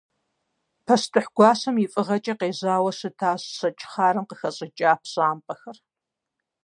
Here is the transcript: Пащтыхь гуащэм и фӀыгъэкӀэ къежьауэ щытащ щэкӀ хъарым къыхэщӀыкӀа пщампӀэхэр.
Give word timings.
Пащтыхь 0.85 1.29
гуащэм 1.35 1.75
и 1.85 1.87
фӀыгъэкӀэ 1.91 2.33
къежьауэ 2.39 2.91
щытащ 2.97 3.41
щэкӀ 3.55 3.83
хъарым 3.91 4.25
къыхэщӀыкӀа 4.29 4.91
пщампӀэхэр. 5.01 5.77